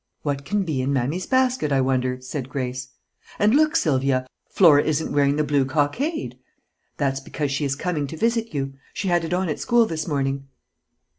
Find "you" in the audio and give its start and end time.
8.51-8.73